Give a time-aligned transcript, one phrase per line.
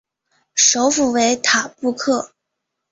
[0.55, 2.33] 首府为塔布克。